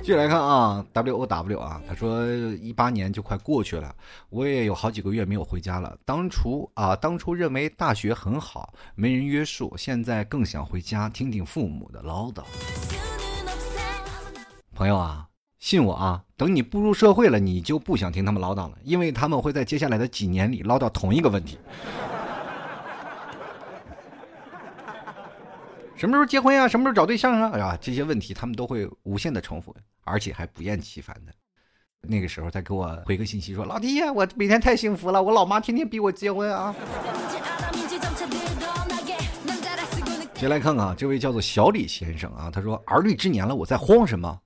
[0.06, 2.28] 继续来看啊，W O W 啊，他说
[2.62, 3.92] 一八年就快过去了，
[4.30, 5.98] 我也有好几个月没有回家了。
[6.06, 12.44] 当初啊，当初认为大学很好，没人约束，现在更想回家听听父母的唠叨。
[14.76, 15.26] 朋友啊，
[15.58, 21.58] 信我啊，等你步入社会了，你就不想听他们唠叨了，因为他们会在接下来的几年里唠叨同一个问题。
[26.06, 26.68] 什么时候结婚呀？
[26.68, 27.50] 什么时候找对象啊？
[27.52, 31.34] 哎呀，这些问题他们都会无限的重复，而且还不厌其烦的。
[32.08, 36.76] 那个时候再给我回个信息说：“老弟呀，我每天太幸福了，我老妈天天逼我结婚啊。”
[40.36, 44.40] 先来看看这位叫做小李先生啊，他说：“儿女之年了，我在慌什么？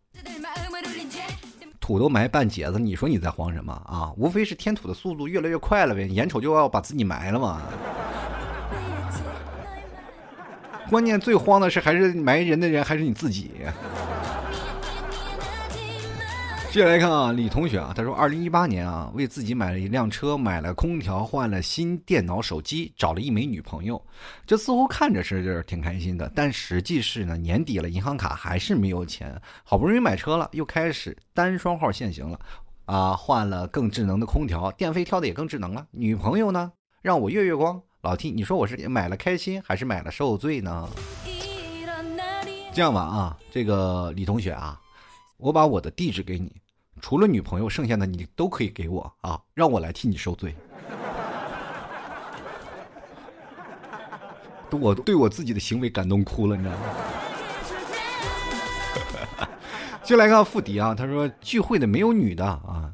[1.81, 4.13] 土都埋半截子，你说你在慌什么啊？
[4.15, 7.63] 无非是添土的速度越来越快了呗，眼瞅就要把自己埋了嘛。”
[10.89, 13.51] 关键最慌的是，还是埋人的人还是你自己。
[16.71, 24.03] 接下来看啊，李同学啊，他说，二零一八年啊，为自己买了一辆车，买了空调，换了新电脑、手机，找了一枚女朋友。
[24.45, 29.39] 这似乎看着是挺开心的，但实际是呢，年底了，银行卡还是没有钱。
[29.63, 32.39] 好不容易买车了，又开始单双号限行了，
[32.85, 35.87] 啊，换了更智能的空调，电费跳的也更智能了。
[35.91, 36.71] 女朋友呢，
[37.01, 37.81] 让我月月光。
[38.01, 40.89] 老 T，你说我是买了开心还是买了受罪呢？
[42.71, 44.79] 这样吧啊，这个李同学啊，
[45.35, 46.49] 我把我的地址给你，
[47.01, 50.55] 除了女朋友，剩下的你都可以给我啊，让我来替你受罪。
[54.71, 56.81] 我对我自己的行为感动哭了，你知道吗？
[60.05, 62.93] 就来看付迪啊，他说聚会的没有女的啊。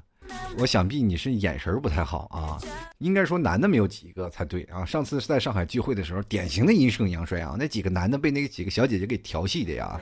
[0.57, 2.57] 我想必你是眼神不太好啊，
[2.99, 4.85] 应该说男的没有几个才对啊。
[4.85, 9.99] 上次是在上海聚会的时候，典型的阴盛阳衰啊，那几个男的被那几个小姐姐给调戏的呀。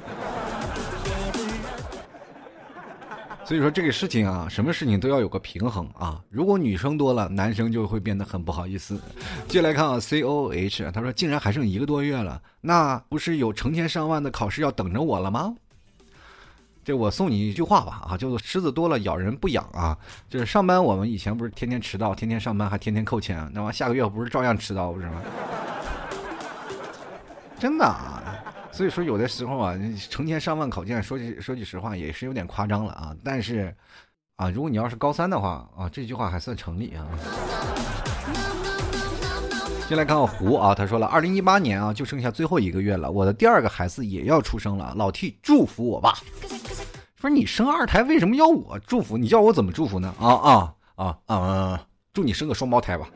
[3.45, 6.23] 所以说这个事情啊，什么事情都要有个平衡啊。
[6.29, 8.97] 如果女生多了，男生就会变得很不好意思。
[9.49, 15.53] 接下来看啊，C O H，他说竟然还剩一个多月了，那不是有成千上万的考试要等着我了吗？
[16.83, 19.97] 这我送你一句话吧，啊，叫做狮子多了咬人不痒啊。
[20.29, 25.21] 就是上班我们以前不是天天迟到，天天上班还天天扣钱，那完下个月不是照样迟到不是吗？
[27.57, 28.35] 真的啊，
[28.73, 29.73] 所以说有的时候啊，
[30.09, 33.15] 成千上万考卷，说句说句实话也是有点夸张了啊。
[33.23, 33.73] 但是
[34.35, 37.07] 啊，如果你要是高三的话啊，这句话还算成立啊。
[39.87, 46.17] 先来看看胡啊，他说了，二零一八年啊，就剩下最后一个月了，我的第二个孩子也要出生了，老 T 祝福我吧。
[47.15, 49.17] 说你生二胎为什么要我祝福？
[49.17, 50.13] 你叫我怎么祝福呢？
[50.19, 51.87] 啊啊啊啊！
[52.11, 53.07] 祝你生个双胞胎吧。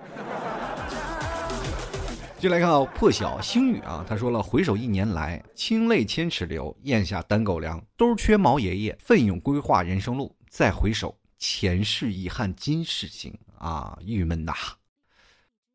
[2.38, 14.54] 就来看啊，破晓星宇啊，他说了，回首一年来，清泪千尺流，咽下单狗粮，兜缺毛爷爷，奋勇规划人生路，再回首，前世遗憾今世行啊，郁闷呐。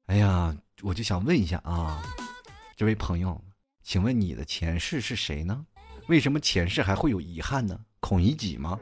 [0.07, 0.55] 哎呀。
[0.83, 2.03] 我就想问一下啊，
[2.77, 3.41] 这位朋友，
[3.85, 5.65] 请问你的前世是谁呢？
[6.09, 7.79] 为什么前世还会有遗憾呢？
[8.01, 8.79] 孔乙己吗？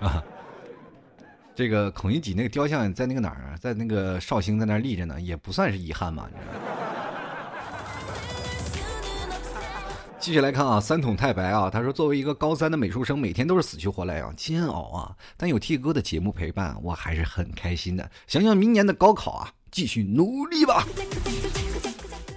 [0.00, 0.22] 啊，
[1.56, 3.56] 这个孔乙己那个雕像在那个哪儿啊？
[3.58, 6.28] 在那个绍兴在那儿立着呢，也不算是遗憾嘛。
[10.24, 18.10] 继续来看啊，三桶太白啊，他说作为一个高三的美术生，每天都是死去活来啊，煎熬啊，但有 T 哥的节目陪伴，我还是很开心的。
[18.26, 20.82] 想想明年的高考啊，继续努力吧。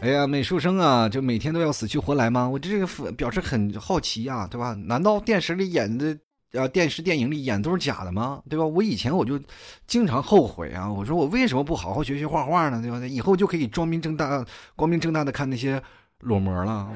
[0.02, 2.50] 哎呀，美术生啊，就每天都要死去活来吗？
[2.50, 4.73] 我这个表示很好奇呀，对吧？
[4.73, 6.17] 难道电视里演的？
[6.60, 8.43] 啊，电视电影里演都是假的吗？
[8.50, 8.65] 对吧？
[8.65, 9.39] 我以前我就
[9.88, 12.82] 经常后悔啊，我说我为什么不好好学学画画呢？
[12.82, 13.00] 对吧？
[13.08, 14.45] 以后就可以光明正大、
[14.76, 15.82] 光明正大的看那些
[16.19, 16.91] 裸模了。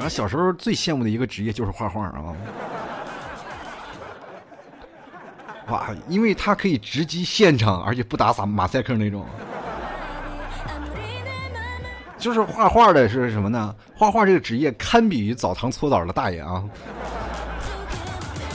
[0.00, 2.32] 然后小时候最羡慕的一个职业就是画画啊！
[5.68, 9.26] 哇，因为他可以直击现场，而且不打撒马赛克那种。
[12.16, 13.76] 就是画画的是什么呢？
[13.94, 16.64] 画画这个职业堪比于澡堂搓澡的大爷啊！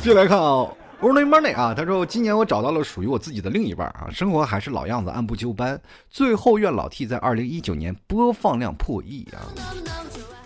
[0.02, 0.68] 进来看啊
[1.02, 5.80] ，Only Money 啊，他说今年我找到了属于我自己的另一半啊，生活还是老样子，按部就班。
[6.10, 9.52] 最后愿老 T 在二零一九年播放量破亿啊！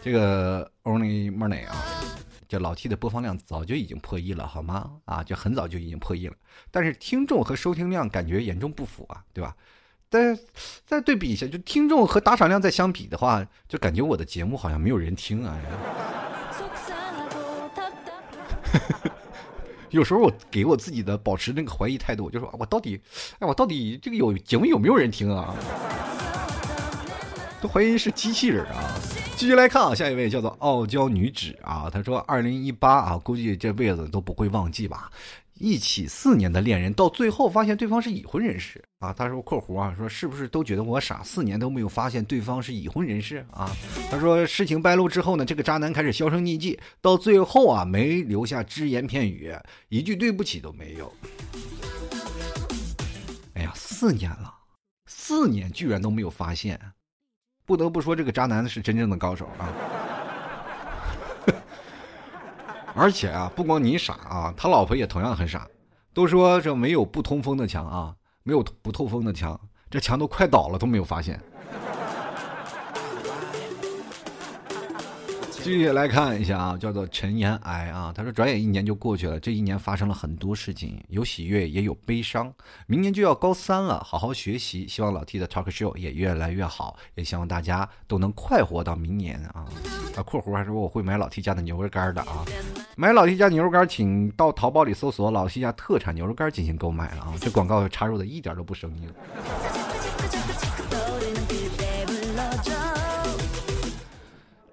[0.02, 1.76] 这个 Only Money 啊，
[2.48, 4.92] 这老 T 的播放量早就已经破亿了，好吗？
[5.06, 6.34] 啊，就很早就已经破亿了，
[6.72, 9.56] 但是听众和收听量感觉严重不符啊，对吧？
[10.10, 10.36] 再
[10.86, 15.56] 再对比一下，就听众和打赏量再相比的话，就感觉我的节目好像没有人听啊。
[19.92, 23.00] 有时候我给我自己的保持那个怀疑态度，我就说我到底，
[23.40, 25.56] 哎，我到底这个有节目有没有人听啊？
[27.62, 28.96] 都怀疑是机器人啊。
[29.36, 35.10] 继续来看啊，下一位叫做傲娇女子啊，她说二零一八啊，估计这辈子都不会忘记吧。
[35.56, 39.14] 一起四年的恋人，到最后发现对方是已婚人士啊！
[39.14, 41.24] 他说（括弧啊）说是不是都觉得我傻？
[41.24, 43.72] 四年都没有发现对方是已婚人士啊？
[44.12, 49.56] 他说事情败露之后呢，这个渣男开始销声匿迹，到最后啊，没留下只言片语，
[49.88, 51.14] 一句对不起都没有。
[53.54, 54.54] 哎呀，四年了，
[55.06, 56.78] 四年居然都没有发现，
[57.66, 59.72] 不得不说这个渣男是真正的高手啊！
[62.94, 65.66] 而且啊，不光你傻啊，他老婆也同样很傻。
[66.14, 68.14] 都说这没有不通风的墙啊，
[68.50, 69.60] 没有不透风的墙，
[69.92, 71.40] 这墙都快倒了都没有发现。
[75.62, 82.52] 继续来看一下啊，叫做陈延癌啊，他说转眼一年就过去了，这一年发生了很多事情，有喜悦也有悲伤。
[82.88, 89.66] 明年就要高三了，好好学习，希望老 T 的 talk show 也越来越好，也希望大家都能快活到明年啊。
[90.16, 92.46] 啊，括弧还说我会买老 T 家的牛肉干的啊，
[92.96, 99.10] 买老 T 家牛肉干，请到淘宝里搜索老 T 家特产牛肉干进行购买了啊，这广告插入的一点都不生硬。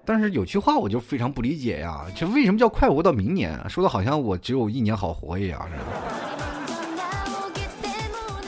[0.07, 3.59] 但是有句话我就非常不理解呀，这为什么叫快活到明年？
[3.67, 5.59] 说的好像我只有一年好活一样。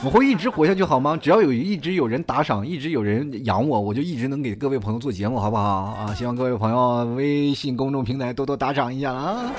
[0.02, 1.18] 我会一直活下去好吗？
[1.18, 6.14] 只要有一直有人打赏，一直有人养我，我就一直能给各位朋友做节目，好不好啊？
[6.14, 9.52] 希望各位朋友微信公众平台多多打赏一下啊！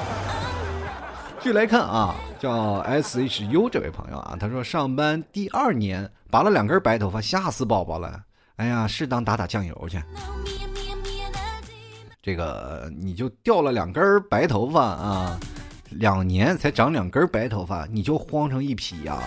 [1.37, 8.19] 继续来看啊，叫 S H U 这位朋友啊，他说上班第二年拔了两根白头发，吓死宝宝了。
[8.55, 10.01] 哎呀，适当打打酱油去。
[12.21, 15.39] 这个你就掉了两根白头发啊，
[15.89, 19.19] 两年才长两根白头发，你就慌成一匹呀！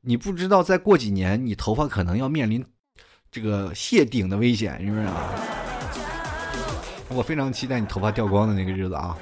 [0.00, 2.64] 你不知道再过几年，你头发可能要面临
[3.30, 5.34] 这个谢顶的危险，是不是啊？
[7.10, 9.18] 我非常期待你头发掉光的那个日子啊！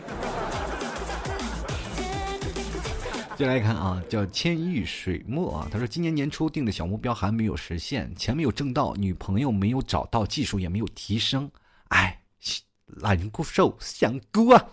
[3.36, 11.50] 接来看啊，叫千玉水墨啊，他说今年年初定的小目标还没有实现，钱没有挣到，女朋友没有找到，技术也没有提升，
[11.88, 12.20] 哎。
[12.86, 14.64] 懒骨瘦香菇啊！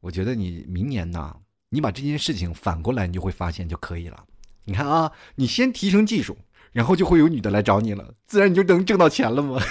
[0.00, 1.36] 我觉得你明年呢，
[1.68, 4.24] 你把这件事情反过来，你就会发现就可以了。
[4.64, 6.36] 你看啊，你先提升技术，
[6.72, 9.60] 然后就会有女的来找你了，自然你就能挣到钱了嘛。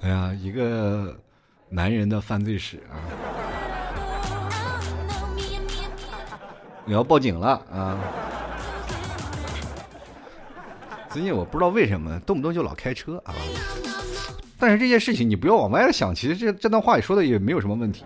[0.00, 1.20] 哎呀，一个
[1.68, 2.98] 男人的犯罪史啊！
[6.84, 7.96] 你要报警了啊！
[11.12, 13.34] 最近我不知道为什么动不动就老开车啊，
[14.58, 18.02] 但是这件事情你不要往歪了想，其实这这段话也说的也没有什么问题。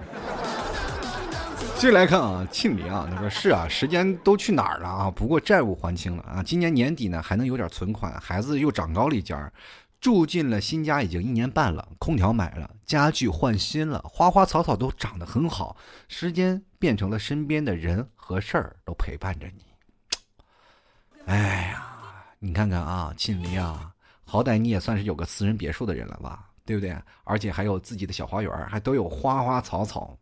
[1.77, 5.09] 继续来看啊，庆林啊，他说是啊，时间都去哪儿了啊？
[5.09, 9.53] 不过债务还清了啊，今年年底呢还能有点存款，孩子又长高了一截儿，
[10.01, 15.77] 住进了新家已经一年半了，空调买了，家具换新了，花花草草都长得很好，
[16.09, 19.63] 时间变成了身边的人和事儿都陪伴着你。
[21.27, 21.37] 哎
[21.71, 21.95] 呀。
[22.39, 23.91] 你看看啊庆林啊
[24.24, 26.97] 好歹你也算是有个私人别墅的人了吧对不对？
[27.24, 30.18] 而且还有自己的小花园还都有花花草草。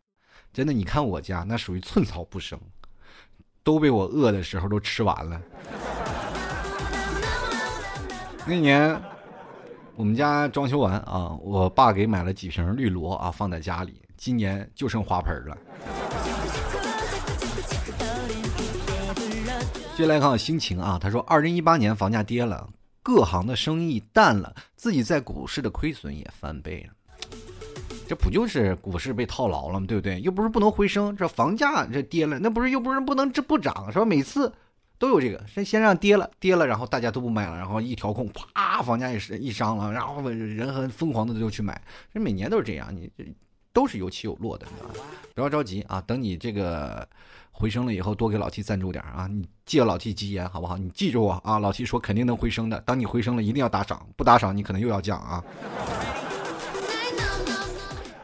[0.53, 2.57] 真的你看我家那属于寸草不生
[3.63, 5.41] 都被我饿的时候都吃完了。
[8.45, 9.01] 那年
[9.95, 15.57] 我们家装修完啊我爸给买了几瓶绿萝啊放在家里今年就剩花盆了。
[19.95, 22.69] 接下来看心情啊，他说，二零一八年房价跌了，
[23.01, 27.27] 各行的生意淡了，自己在股市的亏损也翻倍了。
[28.05, 29.85] 这不就是股市被套牢了吗？
[29.87, 30.19] 对不对？
[30.19, 34.03] 又不是不能回升，这房价这跌了，那不是又不是不能这不涨，是吧？
[34.03, 34.51] 每次
[34.99, 41.81] 都有这个，先先让跌了，跌了，然后大家都不买了，然后一调控，啪，房价也是一涨了，然后人很疯狂的就去买，
[42.13, 43.23] 这每年都是这样，你这
[43.75, 44.95] 都是有起有落的，你知道吧？
[45.35, 47.05] 不要着急啊，等你这个
[47.51, 50.77] 回升了以后，多给老 T 赞助点啊，你借老 T 吉言好不好？
[50.77, 55.43] 你记住我啊，老 T 说肯定能回升的，当你回升了，一定要打赏，不打赏你可能又要降啊。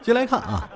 [0.02, 0.66] 接来看啊，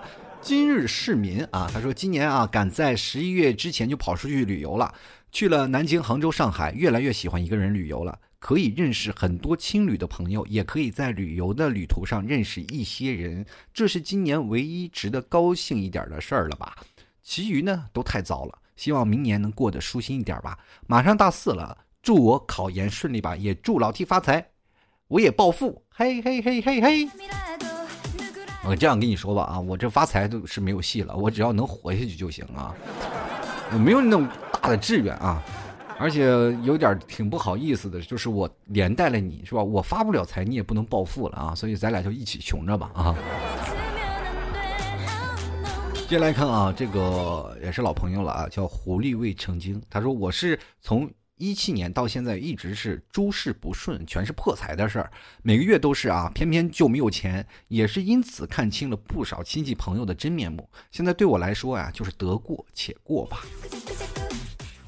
[0.43, 4.95] 今日市民啊，他说今年啊，赶在十一月之前就跑出去旅游了，
[5.33, 16.77] 去了南京、杭州、上海，越来越喜欢一个人旅游了，可以认识很多青旅的朋友，也可以在旅游的旅途上认识一些人，这是今年唯一值得高兴一点的事儿了吧？
[17.23, 20.59] 其余呢都太糟了，希望明年能过得舒心一点吧。
[20.87, 24.49] 马上大四了，祝我考研顺利吧，也祝老 T 发财，
[25.09, 27.09] 我也暴富，嘿嘿嘿嘿嘿。
[28.65, 32.75] 我这样跟你说吧啊，我这发财都是没有戏了，我只要能活下去就行啊，
[33.73, 35.43] 我没有那种大的志愿啊，
[35.99, 36.25] 而且
[36.63, 43.17] 有点挺不好意思的，就是我连带了你是吧，我发不了财，你也不能暴富了啊，所以咱俩就一起穷着吧啊。
[46.09, 51.11] 接下来看啊，这个也是老朋友了啊，叫狐狸未成精，他说我是从。
[51.39, 60.67] 一七年到现在一直是诸事不顺，全是破财的事儿，每个月都是啊，偏偏就没有钱，也是因此看清了不少亲戚朋友的真面目。
[60.91, 63.43] 现在对我来说呀，就是得过且过吧。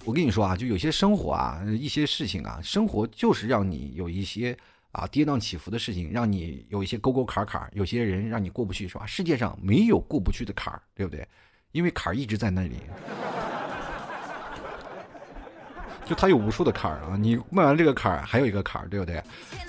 [0.05, 4.57] 我跟你说啊，就有些生活啊，一些事情啊，生活就是让你有一些
[4.93, 9.05] 啊跌宕起伏的事情，让你有一些沟沟坎坎，有些人让你过不去，是吧？
[9.05, 11.27] 世界上没有过不去的坎儿，对不对？
[11.73, 12.77] 因为坎儿一直在那里。
[16.07, 19.23] 就他有无数的坎儿啊，你迈完这个坎儿，还有一个坎儿，对不对？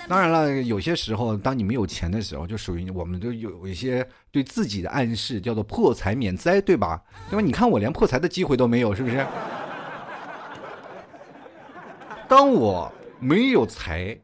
[0.08, 7.02] 当然了，有些时候，当你没有钱的时候，就属于我们都有一些对自己的暗示，叫做破财免灾，对吧？
[7.28, 7.42] 对吧？
[7.44, 9.26] 你看我连破财的机会都没有，是不是？
[12.30, 14.16] 当我没有财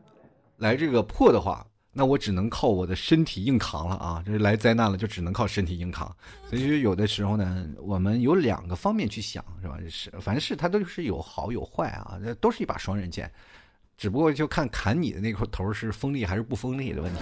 [0.59, 1.67] 来这个破的话。
[1.99, 4.23] 那我只能靠我的身体硬扛了啊！
[4.27, 6.15] 这来灾难了，就只能靠身体硬扛。
[6.47, 9.79] 所以有的时候呢，我们有两个方面去想，是吧？
[9.89, 13.33] 是凡事它都是有好有坏啊，这都是一把双刃剑，
[13.97, 17.21] 只不过就看砍你的那块头是锋利还是不锋利的问题。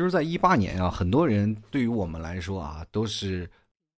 [0.00, 3.50] 其实，在一八年啊，很多人对于我们来说啊，都是。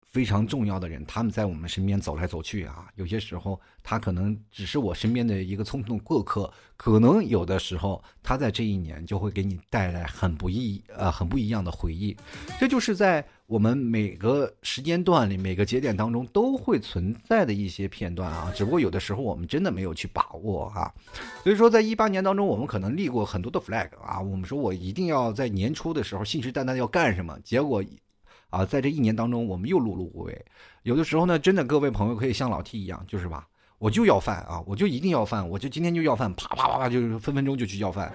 [0.04, 2.86] 非常重要的人，他们在我们身边走来走去啊。
[2.96, 12.18] 有些时候，他可能只是我身边的一个匆匆过客，可能有的时候，他在这一年就会给你带来很不一呃很不一样的回忆。
[12.60, 18.50] 这就是在我们每个时间段里、每个节点当中都会存在的一些片段啊。
[18.56, 20.90] 只不过有的时候我们真的没有去把握哈。
[21.44, 24.22] 所以说，在一八年当中，我们可能立过很多的 flag 啊。
[24.22, 27.84] 我们说我一定要在年初的时候信誓旦旦要干什么，结果。
[28.52, 30.46] 啊，在这一年当中，我们又碌碌无为。
[30.84, 33.46] 有的时候呢，真的各位朋友可以像老 T 一样，就是吧，
[33.80, 38.12] 我就要饭啊，我就一定要饭，我就今天就要饭，啪啪啪啪，就是分分钟就去要饭，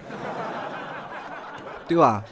[1.87, 2.23] 对吧？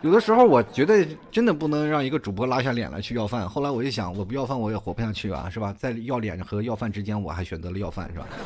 [0.00, 3.48] 有的时候我觉得真的不能让一个主播拉下脸来去要饭。
[3.48, 5.74] 后来我一想，我不要饭我也活不下去啊，是吧？
[5.76, 8.26] 在要脸和要饭之间，我还选择了要饭，是吧？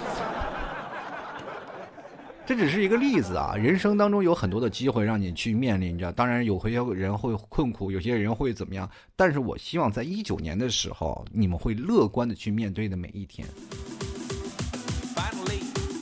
[2.46, 13.46] 这只是一个例子啊，人生当中有很多的机会让你去面临着，当然有些人会困苦，有些人会怎么样，但是我希望在一九年的时候，你们会乐观的去面对的每一天。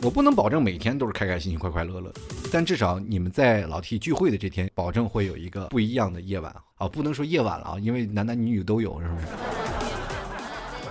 [0.03, 2.11] 我不能保证每天都是开开心心、快快乐乐，
[2.51, 9.27] 但至少你们在老 T 聚会的这天，保证会有一个不一样的夜晚啊，不能说夜晚了啊，因为男男女女都有，是不是？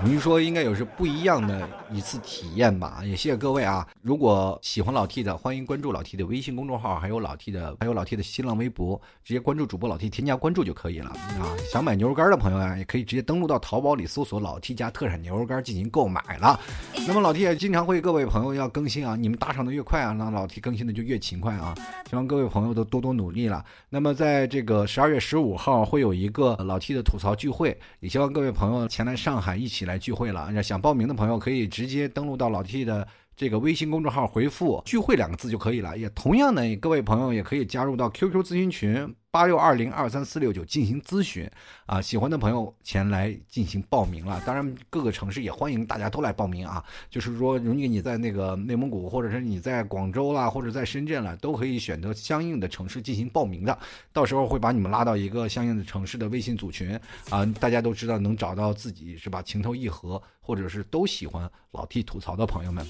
[0.02, 3.02] 您说应该有是不一样的一次体验吧？
[3.04, 3.86] 也谢谢各位啊！
[4.02, 11.52] 如果喜欢老 T 的，欢迎关注老 T 的微信公众号，还有老 T 的，还有老 T 的新浪微博，直接关注主播老 T，添加关注就可以了啊！
[11.70, 16.58] 想买牛肉干的朋友啊，也可以直接登录到淘宝里搜索老 T 家特产牛肉干进行购买了。
[17.06, 21.76] 那么老 T 也经常会各位朋友要更新啊，你们打赏的越快啊，那老 T 更新的就越勤快啊！
[22.10, 23.66] 希望各位朋友都多多努力了。
[23.89, 30.64] 那么在这个十二月十五号会有一个老 T 的吐槽聚会，也希望各位朋友前来上海一起来聚会了。
[30.64, 35.98] 想报名的朋友可以直接登录到老 T 的这个微信公众号，回复“聚会”两个字就可以了。
[35.98, 41.48] 也同样呢，各位朋友也可以加入到 QQ 咨询群，八六二零二三四六九进行咨询
[41.86, 44.42] 啊，喜欢的朋友前来进行报名了。
[44.44, 46.84] 当然，各个城市也欢迎大家都来报名啊。
[47.12, 53.78] 就是说，如果你在那个内蒙古，或者是你在广州啦，或者在深圳了，都可以选择相应的城市进行报名的。
[54.12, 57.00] 到时候会把你们拉到一个相应的城市的微信组群
[57.30, 59.44] 啊，大家都知道能找到自己是吧？
[59.44, 62.86] 情投意合，或者是都喜欢老 T 吐槽的朋友们。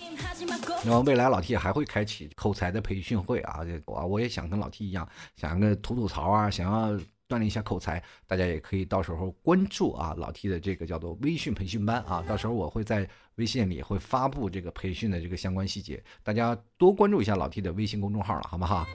[0.83, 6.93] 那么未来老 T 还会开启口才的培训会啊，我我也想跟老 T 一样，想个吐吐槽啊，想要
[7.27, 18.87] 锻炼一下口才，大家也可以到时候关注啊老 T 的这个叫做微信培训班啊，到时候我会在微信里会发布这个培训的这个相关细节，大家多关注一下老 T 的微信公众号了，好不好？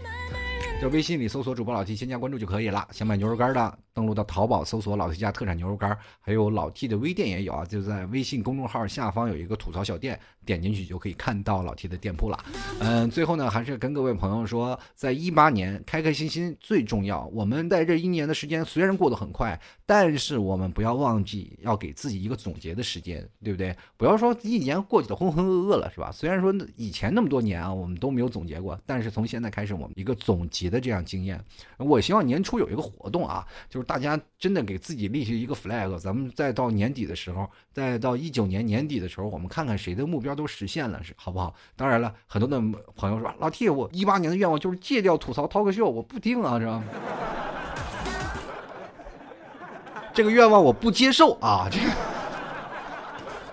[0.85, 2.87] 在微信里搜索主播老 T，添加关注就可以了。
[2.91, 3.79] 想买牛肉干的。
[3.95, 12.37] 登录到淘宝搜索老 T 家特产牛肉干，还有老 T 的微店也有啊，就在微信公众号下方有一个吐槽小店，点进去就可以看到老 T 的店铺了。
[12.81, 17.25] 嗯，最后呢，还是跟各位朋友说，在一八年开开心心最重要。
[17.27, 23.75] 我们在这一年的时间虽然过得很快，但是我们不要忘记要给自己一个总结的时间，对不对？
[23.97, 26.11] 不要说一年过去的浑浑噩噩了，是吧？
[26.11, 31.41] 虽然说以前那么多年啊，我们都没有总结过，但是从现在开始，我们一个总结的这样经验。
[31.79, 33.85] 我希望年初有一个活动啊，就是。
[33.85, 41.55] 大家真的给自己立下一个 flag，咱们再到年底的时候，再到一九年年底的时候，我们看看谁的目标都实现了，是好不好？
[41.77, 42.59] 当然了，很多的
[42.97, 46.83] 朋友说，老 T，我一八年的愿望就是戒掉吐槽 talk show，我不听啊，是吧？
[50.13, 51.87] 这个愿望我不接受啊，这个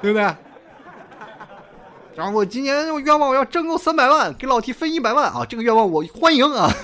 [0.02, 0.51] 对不对？
[2.16, 6.70] 然后我今年我愿望我要挣够三百万，给老 T 分一百万啊，这个愿望我欢迎啊。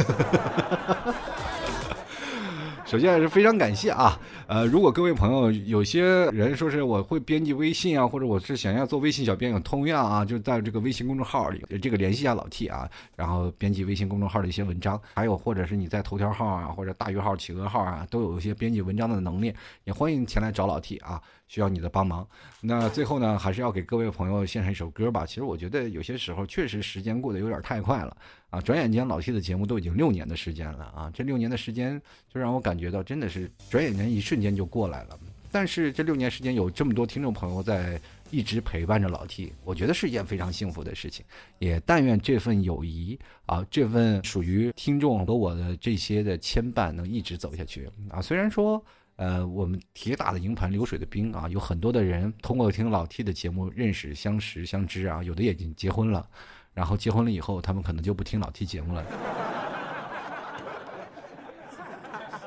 [2.85, 4.17] 首先还是非常感谢啊，
[4.47, 6.01] 呃，如果各位朋友有些
[6.31, 19.53] 人说是我会编辑微信啊，或者我是想要做微信小编，有同样啊，就在这个微信公众号里，这个联系一下老 T 啊，然后编辑微信公众号的一些文章，还有或者是你在头条号啊，或者大鱼号、企鹅号啊，都有一些编辑文章的能力，
[19.83, 21.21] 也欢迎前来找老 T 啊。
[21.47, 22.27] 需要你的帮忙，
[22.59, 25.25] 那最后呢，还是要给各位朋友献上一首歌吧。
[25.25, 28.15] 其实我觉得有些时候确实时间过得有点太快了
[28.49, 28.59] 啊！
[28.59, 31.09] 转眼间老 T 的节目都已经六年的时间了啊！
[31.13, 35.17] 这六年的时间就让我感觉到真的是转眼间一瞬间就过来了。
[35.49, 41.25] 但是这六年时间有这么多听众朋友在一直陪伴着老 T，我觉得是一件非常幸福的事情。
[41.59, 48.21] 也但愿这份友谊啊，这份属于听众和我的这些的牵绊能一直走下去啊！
[48.21, 48.83] 虽然说。
[49.17, 56.27] 呃，我们铁打的营盘流水的兵啊，有很多的人通过听老 T 的节目认识、相识、相知啊，有的已经结婚了，
[56.73, 59.01] 然后结婚了以后，他们可能就不听老 T 节目了。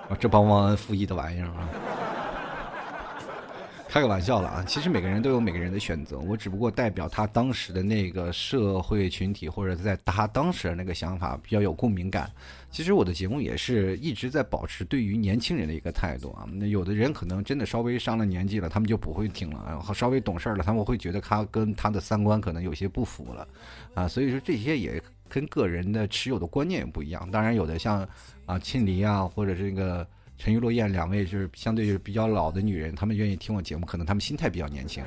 [0.08, 1.68] 啊， 这帮忘恩负义的玩意儿啊！
[3.90, 12.30] 开个玩笑了啊，其实每个人都有每个人的选择，我只不过代表他当时的那个社会群体，或者在他当时的那个想法比较有共鸣感。
[12.70, 16.46] 其实我的节目也是一直在保持对于年轻人的一个态度啊。
[16.52, 23.48] 那有的人可能真的稍微上了年纪了，他们就不会听了；然后稍微懂事了，他们会觉得他跟他的三观可能有些不符了
[23.94, 24.06] 啊。
[24.06, 27.28] 所以说这些也跟个人的持有的观念也不一样。
[27.32, 28.08] 当然有的像
[28.46, 30.06] 啊庆黎啊，或者这个。
[30.40, 35.04] 陈玉落雁两位就是相对就是比较老的女人，她们愿意听我节目，可能她们心态比较年轻。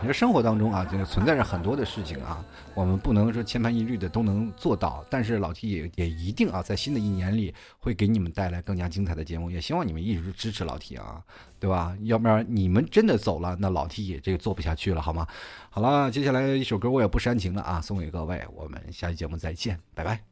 [0.00, 11.22] 你说生活当中啊，就是存在着很多的事情啊，我们不能说千篇一律的都能做到，但是老 T 也也一定啊，在新的一年里会给你们带来更加精彩的节目，也希望你们一直支持老 T 啊，
[11.58, 11.96] 对吧？
[12.02, 15.26] 要不然你们真的走了，那老 T 也这个做不下去了，好吗？
[15.70, 20.31] 好了，接下来一首歌我也不煽情了啊，送给各位，我们下期节目再见，拜拜。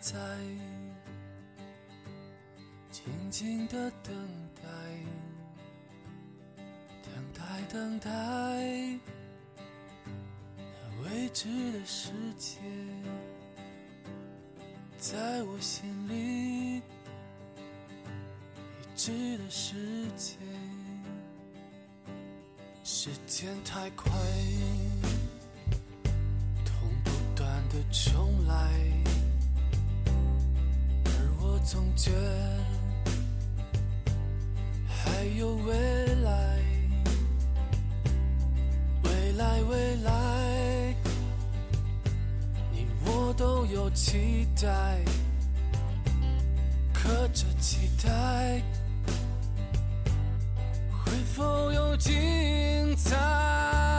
[0.00, 0.16] 在
[2.90, 4.14] 静静的等
[4.56, 4.62] 待，
[7.02, 8.10] 等待，等待，
[10.56, 12.58] 那未知的世界，
[14.96, 16.82] 在我心里，已
[18.96, 20.38] 知的世界，
[22.82, 24.10] 时间太快，
[26.64, 28.99] 痛不断的重来。
[31.62, 32.12] 从前
[34.88, 35.74] 还有未
[36.24, 36.58] 来，
[39.04, 40.94] 未来，未来，
[42.72, 44.98] 你我都有期待，
[46.92, 48.60] 可这期待
[50.90, 53.89] 会否有精彩？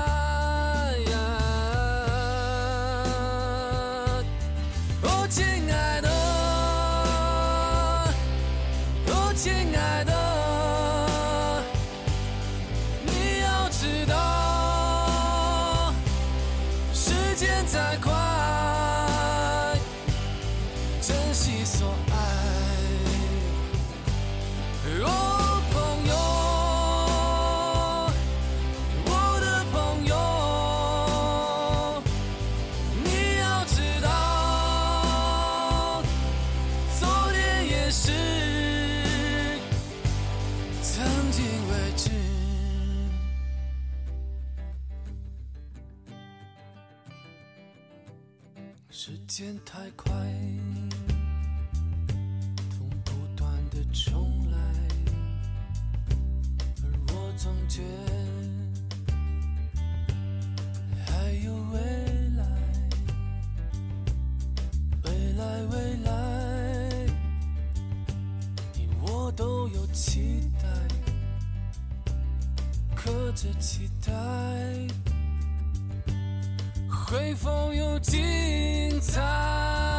[77.21, 79.90] 会否有精彩？